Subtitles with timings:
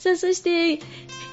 [0.00, 0.82] さあ、そして、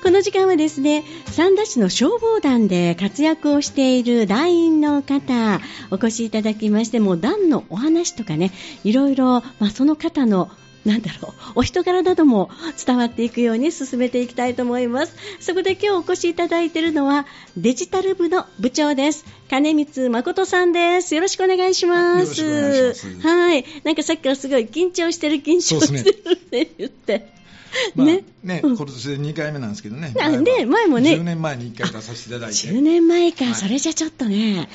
[0.03, 8.51] この時間はですね、三田市の消防団で活躍をしている団員の方、お越しいただきまして、もう団のお話とかね、
[8.83, 10.51] いろいろ、まあ、その方の
[10.83, 12.49] なんだろう、お人柄なども
[12.85, 15.15] 伝わっていくように進めていきたいと思います。
[15.39, 17.25] そこで今日お越しいただいているのは、
[17.55, 19.25] デジタル部の部長です。
[19.49, 21.15] 金光誠さんです。
[21.15, 22.93] よろしくお願いします。
[23.21, 23.65] はい。
[23.83, 27.36] なんかさっきからすごい緊張してる、緊張してるって言って。
[27.95, 30.13] まあ、ね、ね、今年で2回目なんですけどね。
[30.15, 31.15] なんで、前もね。
[31.15, 32.57] 10年前に1回出させていただいて。
[32.57, 34.69] 10年前か、はい、それじゃちょっとね、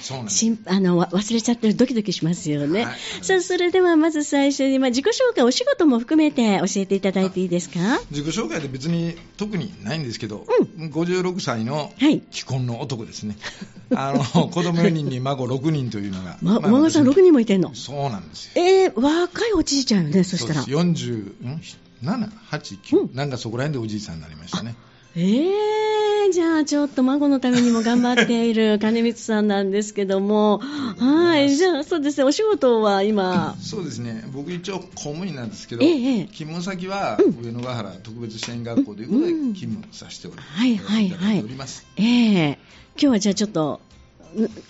[0.66, 2.84] あの忘れちゃってる、ドキドキしますよね。
[2.84, 7.78] はい、さあ、それではまず最初に、まあ、自己紹介、お仕事も含めて教えていただいていいですか？
[8.10, 10.46] 自己紹介で別に特にないんですけど、
[10.78, 11.92] うん、56歳の
[12.30, 13.36] 既婚の男ですね。
[13.90, 16.38] はい、あの子供4人に孫6人というのが。
[16.42, 17.74] ま、孫さん6人もいてんの？
[17.74, 18.52] そうなんですよ。
[18.56, 20.62] えー、若いおじいちゃんよね、そしたら。
[20.62, 21.60] そうです40、ん？
[22.02, 23.04] 7、8、9、う。
[23.12, 24.74] ん、なんかそこら辺でおじいさんになりましたね。
[25.14, 40.48] えー、じゃあちょっと孫のためにも頑張っている金光さんなんですけども、はい、じゃあそうですね、お仕事は今、 そうですね、僕一応公務員なんですけど、ええ、勤務先は上野ヶ原特別支援学校ということで勤務させております。
[40.48, 41.08] はいはい。
[41.10, 41.44] はい。
[41.96, 42.58] ええ。
[42.94, 43.80] 今日はじゃあちょっと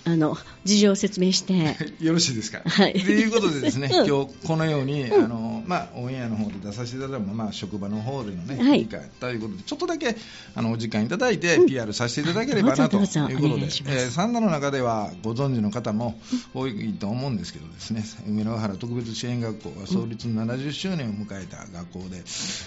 [0.05, 1.77] あの事情を説明して。
[2.01, 2.63] よろしいですか？
[2.65, 10.17] はい、ということでですね、 うん、今日このように、うん、あのまあ、オンエアの方で出させていただいたまあ、職場の方でのね、はい、ということでちょっとだけ
[10.55, 16.19] あのお時間いただいて、PR させていただければなということで、えー、三田の中ではご存知の方も
[16.55, 22.23] 多いと思うんですけどですね梅の原特別支援学校は創立70周年を迎えた学校で、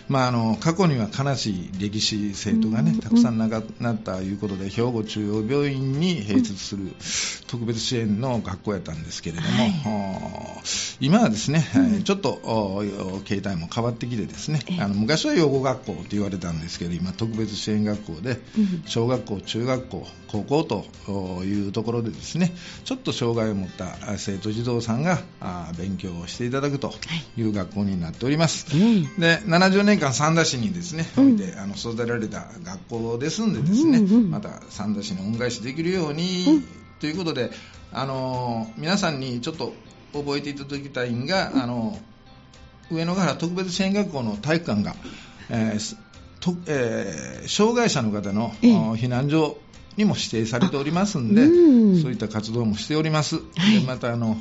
[0.07, 6.84] まあ、あの過去には悲しい歴史生徒がねたくさん亡くなったということで兵庫中央病院に併設する
[7.47, 9.75] 特別支援の学校やったんですけれども、はい、
[10.99, 12.83] 今はですね、うん、ちょっと
[13.25, 18.39] 形態も変わってきてですねあの昔は養護学校と言われたんですけど今特別支援学校で
[18.85, 20.63] 小学校中学校高校
[21.07, 22.51] というところでですね
[22.83, 25.19] ちょっと障害を持った生徒児童さんが
[25.77, 26.93] 勉強をしていただくと
[27.37, 27.43] い。
[27.43, 36.63] う学校になっております、はい、で70年間三田市にですね、おいてあの育てられた学校ですんでですね、また三田市に恩返しできるように、
[36.99, 37.51] ということで、
[37.91, 39.73] あの皆さんにちょっと
[40.13, 41.97] 覚えていただきたいんが、あの
[42.91, 44.95] 上野ヶ原特別支援学校の体育館が、
[45.49, 45.97] えー
[46.39, 49.57] とえー、障害者の方の、避難所
[49.97, 53.37] にも指定されておりますんで、うん、そういった活動もしております。
[53.37, 53.41] は
[53.71, 54.37] い、でまたあの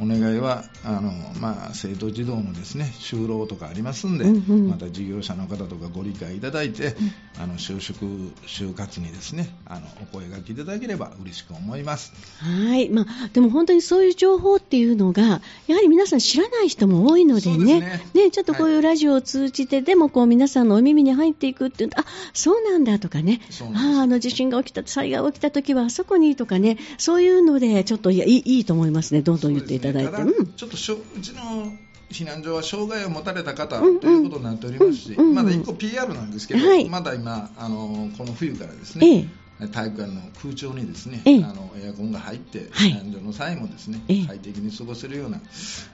[0.00, 8.04] お願いはあの、まあ、生徒児童のですね就労とかありますんで、うんうん、また事業者の方とかご理解いただいて、うん、あの就職
[8.46, 12.12] 就活にですねあのお声がけいただければ嬉しく思います。
[12.38, 17.80] はい、まあ、でも本当にそういう情報っていうのがやはり皆さん知らない人も多いのでね。
[17.80, 23.40] ね、ね、ちょっとこういうラジオを通じて、はい、でもこう皆さんのお耳に入っていくっていうあそうなんだとかね。
[23.74, 26.78] ああの地震が起きた災害が起きた時はあそこにとかね。
[26.98, 29.22] そういうのでちょっといいいいと思いますね。
[29.22, 31.72] どんどん言っていたただいて、うん、ちょっとしょうちの
[32.10, 39.28] 避難所は障害を持たれた方ということになっておりますし、まだ1個 PR なんですけど、はい、まだ今あの、この冬からですね、
[39.60, 45.40] ええ、体育館の空調にですね、ええ、あのエアコンが入って、避難所の際もですね、快適に過ごせるような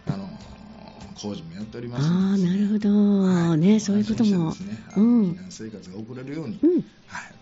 [0.06, 0.28] あの
[1.22, 4.56] 工事もやっておりますあなるほど、はい、ね、そういうことも、ね、
[4.96, 6.82] うん、避難生活が送れるように、うん、はい、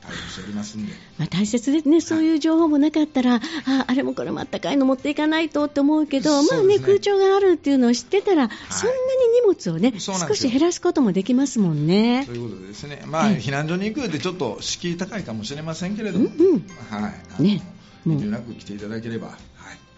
[0.03, 8.99] 対応しておりますんで、まあ、大切ですね、そういう情報もなかったら、はい、ああれもこれもあったかいの持っていかないとって思うけど、ね、まあね、空調があるっていうのを知ってたら、はい、そんなに
[9.43, 12.27] 荷物をね、少し減らすこともできますもんね。
[12.27, 17.63] ということですね、まあ、避難所に行くでちょっと敷居高いかもしれませんけれども、うんうん、はい、ね、
[18.07, 19.39] 遠慮なく来ていただければ。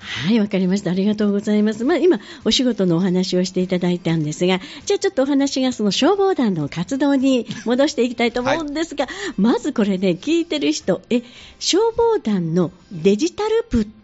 [0.02, 0.90] はいはい、わかりました。
[0.90, 1.84] ありがとうございます。
[1.84, 11.22] まあ、今、お仕事のお話をしていただいたんですが、じゃあちょっとお話がその消防団の活動に戻していきたいと思うんですが、はい、まずこれね、聞いてる人、え、
[11.58, 14.01] 消防団のデジタル部って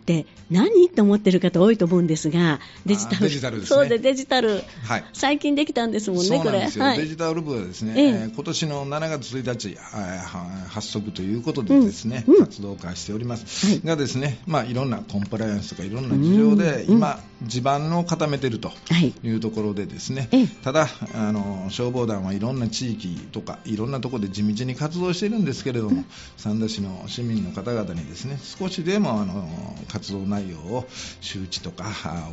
[0.51, 3.21] 何と思ってる方多いと思うんですが、デジタル。
[3.23, 3.77] デジタルですね。
[3.77, 4.63] そうで、デジタル。
[4.85, 5.05] はい。
[5.13, 6.61] 最近できたんですもんね、これ。
[6.61, 9.77] はい、デジタル部はですね、えー、今年の7月1日、
[10.69, 13.67] 発足ということでですね、うん、活動化しております。
[13.67, 18.73] はい、がですね、まあ、いろんなコンプライアンスとかいろんな事情で、今、地盤を固めていると
[19.23, 26.05] いうところでですね、はい、ただあの、消防団はいろんな地域とか、いろんなところで地道に活動しているんですけれども、
[26.37, 30.87] 三田市の市民の方々にですね、少しでもあの活動内容を
[31.21, 31.87] 周知とか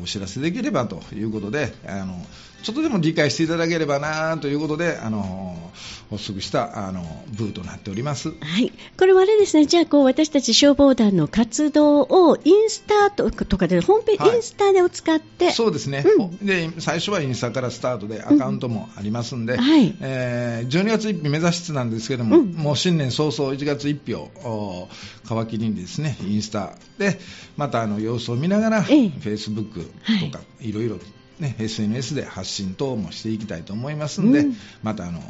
[0.04, 2.16] お知らせできればということで、あの
[2.64, 5.72] ちょっとでも理解していただければなということで、あの
[6.10, 8.30] 発足したあのブーとなっております。
[8.30, 8.72] はい。
[8.98, 15.52] これはあれですね、じゃあこう私たち消防団の活動をインスタとかで、ホームページ、はい、インスタでお伝使って。
[15.52, 19.60] そうですね、うん、で最初はインスタからスタートでアカウントもありますんで、うん。
[19.60, 24.90] はい、えー、12月1日目指しつつなんですけども、うん、もう新年早々1月1日を
[25.24, 27.20] 皮切りにですねインスタで
[27.58, 29.80] またあの様子を見ながら、フェイスブック
[30.26, 31.00] とか、はい、いろいろ
[31.40, 35.22] ね、SNS で発信等もしていきたいと思いますんで、うん、またあの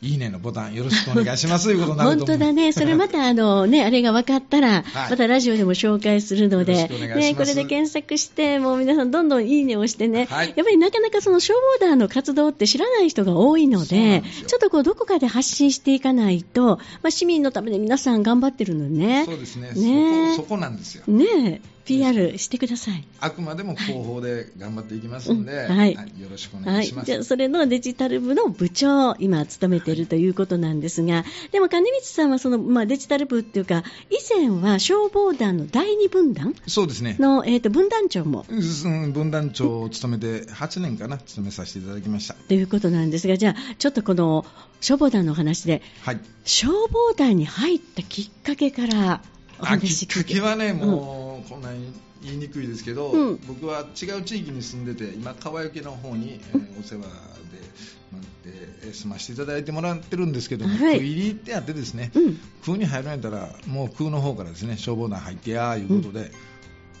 [0.00, 19.24] いいねのボタンよろしくお願いしますということになると本当だね、それまたあの、ね、あれが分かったら、はい、またラジオでも紹介するので、ね、これで検索して、もう皆さんどんどんいいねをしてね、はい、やっぱりなかなかその消防団の活動って知らない人が多いので、ちょっとこうどこかで発信していかないと、まあ、市民のために皆さん頑張ってるのね。
[19.26, 19.72] そうですね。
[19.72, 20.36] ね。
[20.36, 21.02] そこそこなんですよ。
[21.08, 23.02] ね PR してください。
[23.18, 27.10] あくまでも広報で頑張っていきますので、はい、はい、よろしくお願いします。
[27.10, 37.16] はい、じゃそれのデジタル部の部長、今務めているということなんですが、でも金光さんはその、まあ、デジタル部っていうか、以前は消防団の第二分団そうですね。
[37.20, 38.46] の、えっ、ー、と、分団長も。
[38.48, 42.34] うん、分団長を務めて8年かな、務めさせていただきました。
[42.34, 44.46] ということなんですが、じゃあ、ちょっとこの
[44.80, 49.22] 消防団の話で、はい、消防団に入ったきっかけから、
[49.80, 51.92] きっかけはね、もう、うん、こんなに
[52.22, 57.08] 言いにくいですけど、うん、僕は違う地域に住んでて今川除の方に、えー、お世話で
[58.16, 66.30] なって住ませていただいてもらってるんですけども、はい、区入りってあってですね、うん、区に入るんやったらもう区の方からですね消防団入ってやーいうことで、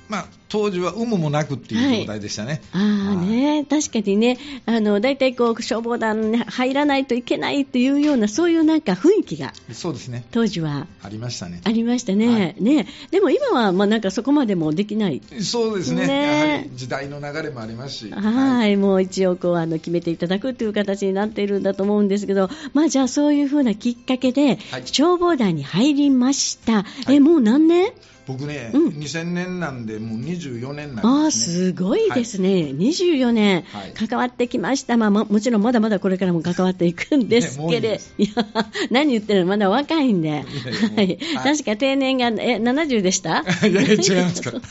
[0.08, 2.62] まあ、当時は有無もなくっていう状態でしたね。
[2.72, 9.52] はい、ああね、確かにね、あの、大体こう、消防団に入らないといけないっていうような、そういうなんか雰囲気が。
[9.72, 10.24] そうですね。
[10.30, 10.86] 当時は。
[11.02, 11.60] ありましたね。
[11.64, 12.28] ありましたね。
[12.28, 12.86] はい、ね。
[13.10, 15.20] でも今は、まあなんかそこまでもできない。
[15.42, 16.06] そうですね。
[16.06, 18.10] ねやはり時代の流れもありますし。
[18.10, 26.86] はい、もう一応こう、あの、決めていただくという形になっているんだと思うんですけど、まあじゃあそういうふうなきっかけで、消防団に入りました。
[27.08, 27.92] え、もう何年？
[28.28, 33.64] 僕ね、うん、2000年なんで、もう24年なんです、ね、あすごいですね、はい、24年、
[34.08, 38.46] 関わってきました、まあ、もちろんまだまだこれからも関わっていくんですけれど、いや
[38.90, 43.44] 何言ってるの、まだ若いんで、はい、確か定年がえ70でした？
[43.66, 44.50] いやいや、違いますか。
[44.52, 44.58] ら。
[44.58, 44.62] っ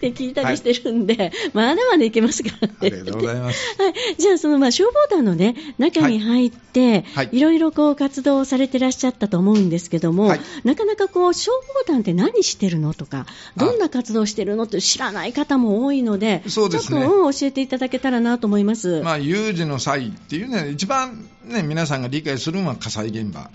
[0.00, 2.74] て聞いたりしてるんで、はい、まだまだいけますからね。
[2.80, 3.76] ありがとうございます。
[3.82, 7.40] はい、じゃあ、そのまあ消防団の、ね、中に入って、はい、い。
[7.40, 10.34] ろいろこう活動されてらっしゃったと思うんですけども、
[10.64, 11.52] なかなかこう消
[11.86, 13.26] 防団って何してるのとか、
[13.56, 19.00] どんな活動してるのって知らない方も多いので、そうですね、ちょっと教えていただけたらなと思います。
[19.02, 23.48] まあ、有事の際っていうのは、一番、ね、皆さんが理解するのは火災現場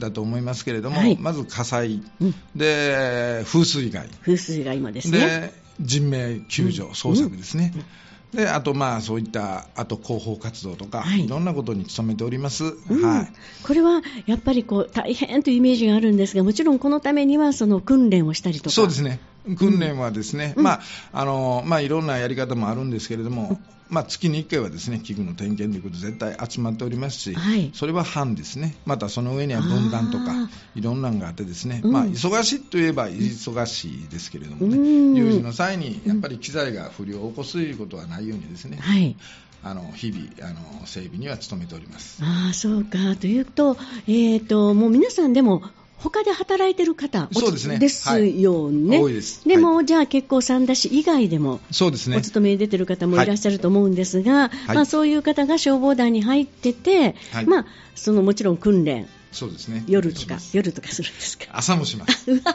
[0.00, 5.18] だと思いますけれども、はい、まず火災、うん、で風水害、風水害もですね。
[5.18, 7.70] で人命救助、捜索ですね。
[7.74, 7.86] うんうん
[8.32, 13.32] であと、まあ、そういったあと広報活動とか、はい、いろんなことに努めております、うん、はい、
[13.62, 18.70] これはやっぱりこう大変というイメージがあるんですがもちろんこのためにはその訓練をしたりとか。
[18.70, 19.20] そうですね。
[19.56, 20.80] 訓練はですね、うん、まあ
[21.12, 23.58] あのまあ、いろんなやり方もあるんですけれども、
[23.90, 34.76] まあ、月に1回はですね器具の点検ということで絶対集まっておりますし、はい、それは班ですね、またその上には分断とか、いろんなのがあって、ですね、まあ、忙しいといえば忙しいですけれどもね、
[35.18, 39.16] 有事の際にやっぱり機材が不良を起こすということはないようにですね、はい、
[39.62, 42.22] あの日々あの整備には努めております。
[42.22, 43.16] あそうか。
[43.16, 43.76] というと,、
[44.06, 45.62] えーともう皆さんでも
[45.98, 47.78] 他で働いてる方そうですね。
[47.78, 49.14] ですよね、はい、
[49.46, 52.16] でも、はい、じゃあ結構三田市以外でもそうですね。
[52.16, 57.16] お勤めに出てる方もいらっしゃると思うんですが、はい、まあ、そういう方が消防団に入ってて、
[57.46, 59.08] まあ、そのもちろん訓練。
[59.30, 59.84] そうですね。
[59.86, 61.46] 夜とか、夜とかするんですか？
[61.52, 62.30] 朝もします。
[62.30, 62.46] 朝も、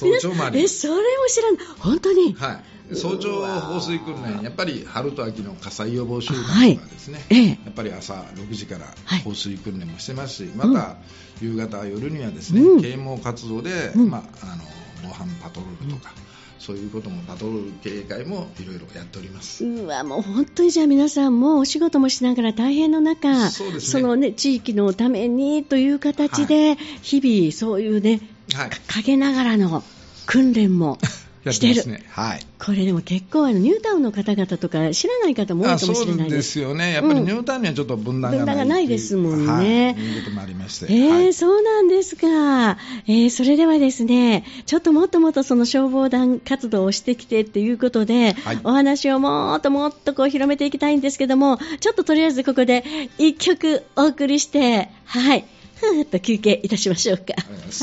[0.00, 0.86] 早朝もあります。
[0.86, 1.66] え、それも知らない。
[1.78, 2.64] 本当にはい。
[2.94, 8.86] 早朝放水訓練、やっぱり春と秋の火災予防週間とかですね、はい、やっぱり朝6時から
[9.24, 10.96] 放水訓練もしてますし、また
[11.40, 14.22] 夕方、夜にはですね、うん、啓蒙活動で、うん、まあ、
[14.52, 14.64] あの
[15.02, 16.12] 防犯パトロールとか、
[16.58, 19.64] そういうこともパトロール警戒もいろいろやっております。
[19.64, 28.20] うわもう本当にじゃあ皆さんもお仕事もしながら大変の中そうです、ね、そのね地域のためにという形で、日々そういうね、
[28.54, 29.82] はい、陰ながらの
[30.26, 30.98] 訓練も
[31.50, 31.86] してる。
[31.86, 32.04] ね。
[32.10, 32.46] はい。
[32.58, 36.30] これでも結構あのニュータウンの方々とか知らない方も多いかもしれないです。
[36.30, 36.92] そうですよね。
[36.92, 39.94] やっぱりニュータウンにはちょっと分断がない、分断がないですもんね。
[39.96, 40.86] はい、いうこともありまして。
[40.92, 42.78] えー、はい、そうなんですか。
[43.08, 52.84] えー、それではですね、ちょっともっともっとその消防団活動をしてきてっていうことで、はい、お話をもっともっとこう広めていきたいんですけども、ちょっととりあえずここで
[53.18, 55.44] 一曲お送りして、はい、
[55.76, 57.34] ふーっと休憩いたしましょうか。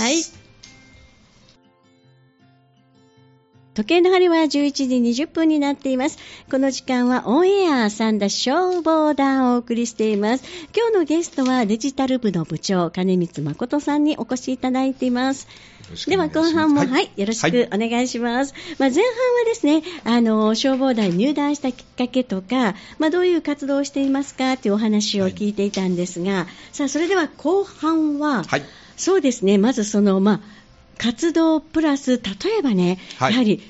[0.02, 0.39] はい。
[3.76, 4.50] 時計の針は11
[5.14, 6.18] 時20分になっています。
[6.50, 10.44] この時間はオンエア三田消防団をお送りしています。
[10.76, 15.48] 今日のゲストはデジタル部の部長、金光誠さんにお越しいただいています。
[16.08, 18.54] では後半も、はい、はい、よろしくお願いします。
[18.54, 28.44] はい、まあ、前半はですね、あの、消防団入団したきっかけとか、まあ、どういう活動をしていますかというお話を聞いていたんですが、はい、さあ、それでは後半は、
[28.98, 30.40] そうですね、まずその、まあ、
[31.00, 33.64] 活動プラス、例えばね、はい、やはり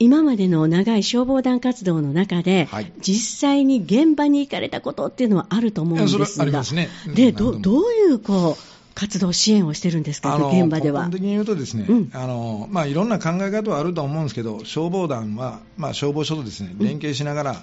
[0.00, 6.88] 今までの長い消防団活動の中で、はい、実際に現場に行かれたことっていうのはあると思うんですが、ね。
[7.14, 11.02] で、どどういうこう活動支援をしてるんですか、現場では。
[11.02, 17.56] 基本的に言うとですね、うん、あのまあ、いろんな考え方はあると思うんですけど、消防団は、まあ、消防署とですね連携しながら、うん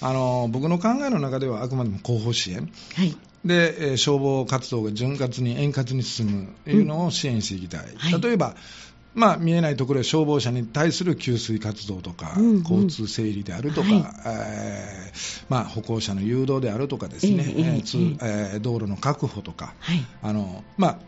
[0.00, 8.54] あの僕の考えの中ではあくまでも後方支援、はい、で、えー、消防活動が潤滑に円滑に進むというのを支援していきたい、うんはい、例えば、
[9.14, 20.98] まあ、見えないところで消防車に対する給水活動とか、うんうん、交通整理であるとか、はい、えー、まあ、歩行者の誘導であるとかですね、えー、えー、道路の確保とか、はい、あのまあ、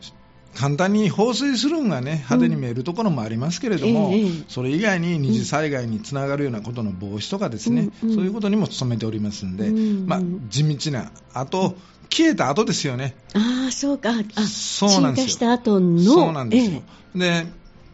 [0.54, 4.12] 簡単に放水するんがね派手に見えるところもありますけれども、
[4.48, 11.74] それ以外に二次災害につながるようなことの防止とかですね、うんそういうことにも努めておりますんで、うんまあ、地道なあと
[12.10, 13.14] 消えた後ですよね。
[13.34, 14.10] ああ、そうか。
[14.10, 15.28] あ、そうなんですよ。
[15.30, 16.00] した後の。
[16.02, 16.82] そうなんですよ。
[17.14, 17.46] えで、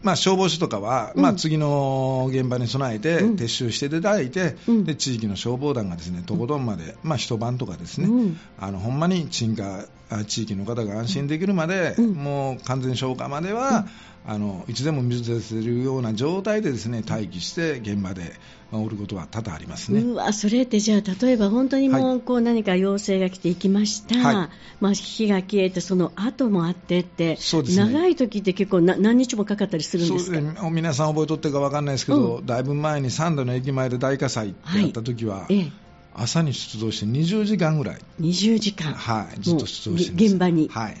[0.03, 9.85] まあ、消防署とかは、まあ、次の現場に備えて撤収していただいて、うん、で地域の消防団がですねとことんまで、まあ、一晩とかですね、うん、あのほんまに鎮火
[10.27, 13.87] 地域の方が安心できるまで、うん、もう完全消火までは、
[14.25, 18.33] あのいつでも水出せるような状態でですね待機して現場で
[18.73, 20.01] おることは多々ありますね。
[20.01, 24.49] うわそれってじゃあ例えば本当にもうこう何か要請が来ていきました、はい、
[24.81, 30.61] まあ、火が消えてその後もあってってそうです、ね、長い時って結構何日もかかったりするんですか？
[30.61, 35.86] そう皆さん覚えとってるか分かんないですけど、うん、だいぶ前に三度の駅前で大火災ってやった時は、はい、ええ
[36.17, 37.99] 朝に出動して20時間ぐらい。
[38.19, 38.93] 20時間。
[38.93, 40.67] はいずっと出動して現場に。
[40.69, 40.97] はい。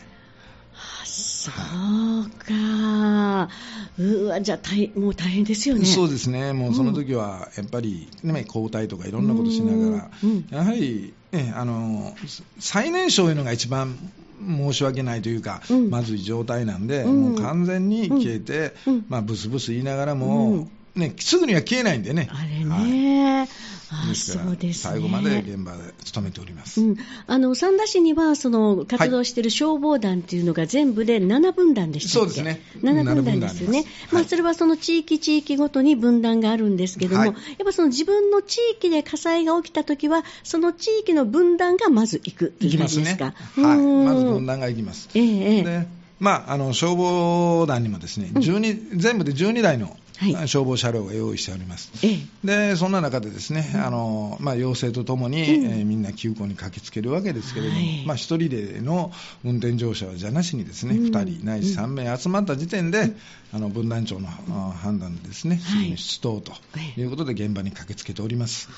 [1.03, 3.49] そうか、
[3.97, 5.85] うわ、じゃあ大、もう大変ですよね。
[5.85, 12.15] そうですね、もうその時はやっぱり、ね、交代とかいろんなことしながら、うん、やはり、ね、あの
[12.59, 13.97] 最年少いうのが一番
[14.45, 18.73] 申し訳ないというか、うん、まずい状態なんで、うん、もう完全に消えて、
[19.07, 20.67] まあ、ブスブス言いながらも、
[20.97, 22.29] ね、すぐには消えないんでね。
[22.31, 23.49] あれね、はい。
[23.89, 29.43] あそうです、ね、最後まで現場で勤めております、うん、あの三田市にはその活動してい。
[29.43, 32.61] る消防団というのが全部で7分団でしたっけ、そうですね。
[32.81, 43.17] 7分団ですよね、まあ、それはその地域地域ごとに分断があるんですけども、はい、やっぱその自分の地域で火災が起きたときはその地域の分断がまず行く行きますね。
[43.19, 45.87] はい、まず分断が行きます、えー、で
[46.19, 49.97] まあ、あの消防団にもですね、12、うん、全部で12台のはい、
[50.47, 59.11] 消防車両が用意しております、ええ、でそんな中でですね、あのまあ、要請とともに、うん、えー、みんな急行に駆けつけるわけですけれども、はい、まあ、1人での
[59.43, 63.15] 運転乗車はじゃなしにですね、うん、2人ないし3名集まった時点で、うん、
[63.53, 66.53] あの分団長の、判断でですね、すぐに出動と
[66.97, 68.69] いうことで現場に駆けつけております。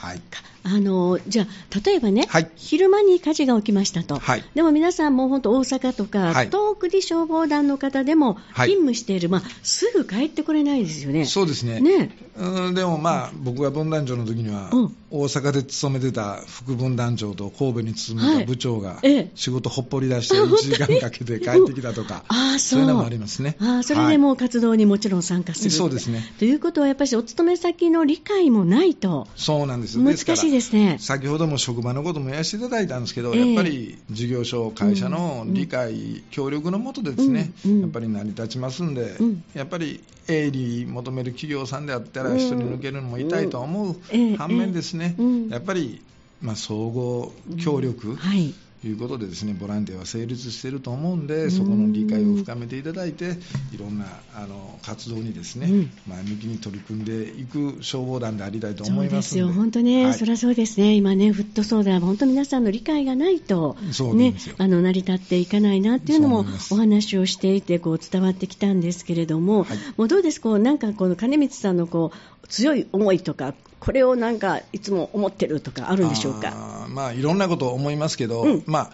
[0.00, 0.20] はい、
[0.62, 11.24] あのじゃあ例えばね、はい、昼間に火事が起きましたと、はい、でも皆さんも本当大阪とか、はい、遠くに消防団の方でも勤務している、まあ、すぐ帰ってこれないですよね。
[11.24, 11.80] そうですね。
[11.80, 12.10] ね。
[12.36, 19.00] うんでもまあ、僕が分団長の時には、うん、大阪で勤めてた副分団長と神戸に勤めた部長が、
[19.34, 22.80] 仕事ほっぽり出して 1時間かけて帰ってきたとか、 あそう。
[22.80, 23.56] いうのもありますね。
[23.60, 26.32] あそれでも活動にもちろん参加する、そうですね。
[26.38, 29.98] ということは、やっぱりお勤め先の理解もないと、そうなんです。
[29.98, 30.96] 難しいですね。
[31.00, 40.00] 先ほども職場のこともやらせていただいたんですけど、えー、やっぱり事業所、会社の理解、うん、協力のもとでですね、うん、やっぱり成り立ちますんで、うん、やっぱり
[40.30, 43.96] 営利求める企業さんであったら、人に抜けるのも痛いと思う
[44.36, 45.16] 反面ですね、
[45.50, 46.02] やっぱり、
[46.40, 48.54] まあ、総合協力、はい
[48.88, 53.36] いうことでですねボランティアは成立していると思うんで、そこの理解を深めていただいて、
[53.72, 63.76] いろんなあの活動にですね、うん、前向きに取り組んでいく消防団でありたいと思いますそうですよ、本当ね、はい、そりゃそうですね、今ね、フット相談、本当皆さんの理解がないと、
[64.14, 76.79] ね、あの成り立っていかないなっていうのもお話をしていてこう伝わってきたんですけれども、はい、もうどうですこうなんかこの金光さんのこう強い思いとかこれをなんかいつも思ってるとかあるんでしょうか？
[76.90, 78.90] まあいろんなこと思いますけど、うん、まあ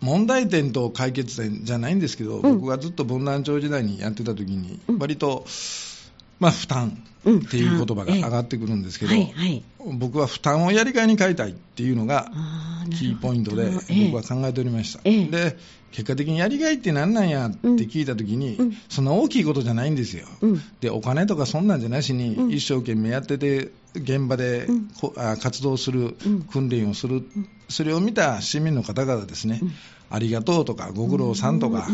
[0.00, 5.46] 問題点と解決点じゃないんですけど、うん、僕がずっと分断町時代にやってた時に、割と、
[6.40, 9.12] まあ、負担っていう言葉が上がってくるんですけど、
[9.98, 12.30] 僕は負担をやりがいに変えたいっていうのが
[12.90, 13.70] キーポイントで
[14.10, 15.56] 僕は考えておりました、えー、で
[15.92, 24.66] 結果的にやりがいって何なんやって聞いた時に、うん、そんな大きいことじゃないんですよ、うん、でお金とかそんなんじゃなしに、一生懸命やってて現場で、
[25.40, 26.16] 活動する、
[26.50, 27.24] 訓練をする、
[27.68, 29.60] それを見た市民の方々ですね、
[30.12, 31.88] ありがとうとか、ご苦労さんとか、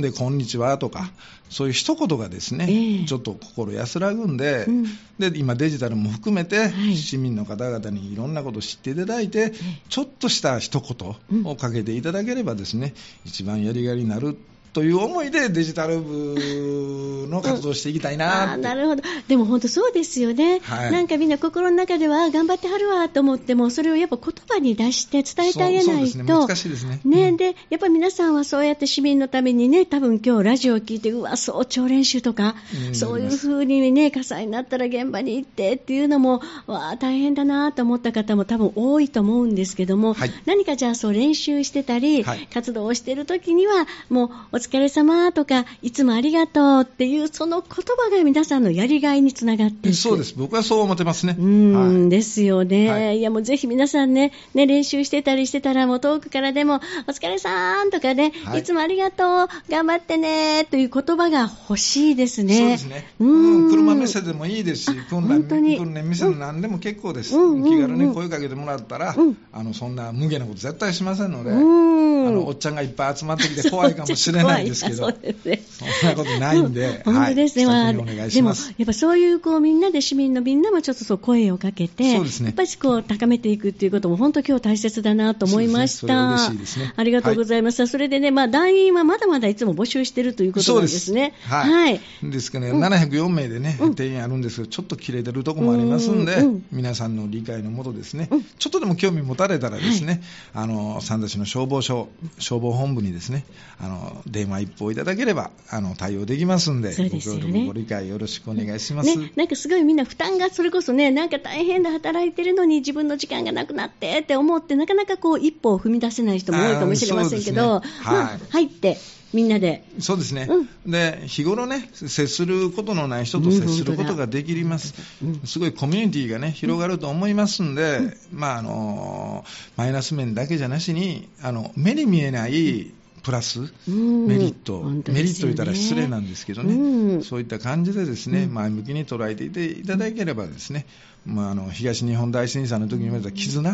[0.00, 1.10] で、こんにちはとか、
[1.50, 4.84] そういう一言がですね、えー、ちょっと心安らぐんで、うん、
[5.18, 9.52] で、今デジタルも含めて、市民の方々にいろんなことを知っていただいて、
[9.90, 12.94] ちょっとした一言をかけていただければですね、
[13.26, 14.38] 一番やりがいになる
[14.76, 27.00] という思いでデジタル部の活動をしていきたいな、うん、なるほど、でも本当そうですよね、はい、なんかみんな心の中では頑張ってはるわと思っても、それをやっぱ言葉に出して伝えてあげないと、ね、難しいですね。
[27.06, 32.54] ね、でやっぱり皆さんはそうやって市民のためにね、多分今日ラジオを聞いて、うわ、早朝練習とか、
[32.88, 51.36] うん、そういうふうにね、火災になったら現場に行ってっていうのも、わあ、大変だなと思った方も多分多いと思うんですけども、はい、何かじゃあそう練習してたり、はい、活動をしている時には、もうお疲れ様とか、いつもありがとうっていう、その言葉が皆さんのやりがいにつながってそうです、僕はそう思ってますね。
[51.38, 62.58] うん、はい、ですよね、はい、いやもうぜひ皆さんね、ね練習してたりしてたら、もう遠くからでも、お疲れさんとかね、はい、いつもありがとう、頑張ってねという言葉が欲しいですね。
[62.58, 63.14] そうですね。
[63.20, 75.62] うん、車見せでもいいですし、訓練訓練見せで何でも結構です、うん、気軽に声かけてもらったら、うん、あのそんな無下なこと絶対しませんので、あのおっちゃんがいっぱい集まってきて怖いかもしれないですけど、そうですね。
[76.00, 78.68] そんなことないんで、うん、本当ですね、はい、お願いします。
[78.68, 82.46] でも、やっぱそういうこうみんなで市民のみんなもちょっとそう声をかけて、そうですね。
[82.46, 86.28] やっぱりこう高めていくっていうことも本当今日大切だなと思いました。
[86.34, 86.92] 嬉しいですね。
[86.96, 87.84] ありがとうございました。
[87.84, 91.34] はい、それでね、まあ団員はまだまだいつも募集してるということなんですね。
[91.42, 91.70] すはい。
[91.70, 100.22] はい、ですかね、うん、704名でね、定員あるんですけど、ちょっと切れてるところもありますんで、うん、皆さんの理解のもとですね、うん、ちょっとでも興味持たれたらですね、
[100.52, 102.08] はい、あの三田市の消防署
[102.38, 103.44] 消防本部にですね、
[103.80, 118.96] あの電話一報いただければあの対応できますんで、そうですよね、ご理解よろしくお願いします、ね、なんかすごいみんな負担がそれこそね、なんか大変で働いてるのに自分の時間がなくなってって思って、なかなかこう一歩を踏み出せない人も多いかもしれませんけど、ねはい、まあ、入って
[119.32, 119.84] みんなで。
[119.98, 129.44] そうですね、うん、で日頃ね、接することのない人と接することができます、うん、すごいコミュニティがね、広がると思いますんで、うん、まああの
[129.76, 132.92] マイナス面だけじゃなしに、あの目に見えない
[133.22, 140.86] プラス、メリット、ね、メリット言ったら失礼なんですけどね、うん、そういった感じでですね、うん、前向きに捉えていていただければですね、
[141.24, 143.68] まあ、あの東日本大震災の時に言われた絆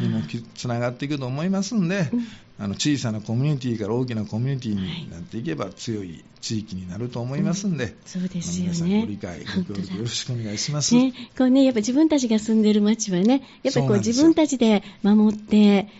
[0.00, 0.22] にも
[0.54, 2.10] つながっていくと思いますんで、
[2.56, 8.72] あの小さなコミュニティから大きなコミュニティになっていけば強い地域になると思いますんで、うん、そうですよね。
[8.72, 10.94] 皆さんご理解、ご協力よろしくお願いします。
[10.94, 15.90] ね、こうね、やっぱ自分たちが住んでる街はね、やっぱこう自分たちで守って、ね、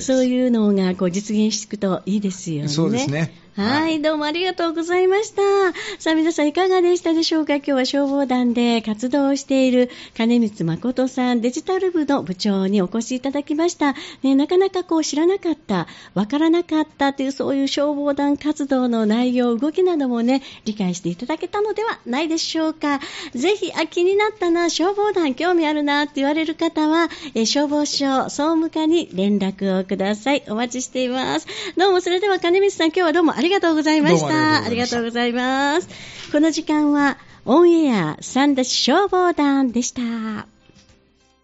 [0.00, 2.68] そういうのがこう実現していくといいですよね。
[2.68, 3.43] そうですね。
[3.56, 5.40] はい、どうもありがとうございました。
[6.00, 7.54] さあ、皆さんいかがでしたでしょうか？
[7.58, 13.94] 今日は消防団で活動している金光誠さん、デジタル部の部長にお越しいただきました。
[14.24, 22.98] ね、なかなかこう知らなかった、わからなかったというそういう消防団活動の内容、動きなどもね、理解していただけたのではないでしょうか。
[23.36, 30.42] ぜひ、あ、気になったな、消防団興味あるなって言われる方は、え消防署総務課に連絡をください。
[30.48, 31.46] お待ちしています。
[31.76, 34.64] どうも、それでは金光さん、今日はどうもありがとうございました。
[34.64, 35.88] ありがとうございます。
[36.32, 40.53] この時間は、オンエア三田市消防団でした。